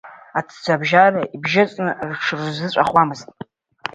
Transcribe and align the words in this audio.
Аҭӡыбжьара 0.39 1.21
ибжьыҵны 1.35 1.91
рҽырзыҵәахуамызт. 2.09 3.27